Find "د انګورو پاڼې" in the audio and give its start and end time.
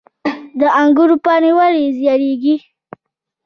0.59-1.51